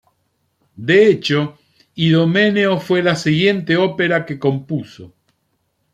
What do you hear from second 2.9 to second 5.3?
la siguiente ópera que compuso.